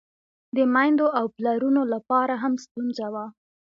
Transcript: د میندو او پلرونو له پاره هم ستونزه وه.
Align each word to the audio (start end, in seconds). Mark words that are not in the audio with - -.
د 0.55 0.57
میندو 0.73 1.07
او 1.19 1.25
پلرونو 1.35 1.81
له 1.91 1.99
پاره 2.09 2.35
هم 2.43 2.53
ستونزه 2.65 3.07
وه. 3.13 3.25